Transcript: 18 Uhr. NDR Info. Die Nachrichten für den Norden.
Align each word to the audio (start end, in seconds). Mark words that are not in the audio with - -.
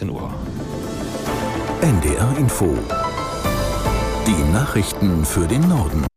18 0.00 0.10
Uhr. 0.10 0.30
NDR 1.82 2.38
Info. 2.38 2.74
Die 4.26 4.52
Nachrichten 4.52 5.26
für 5.26 5.46
den 5.46 5.68
Norden. 5.68 6.09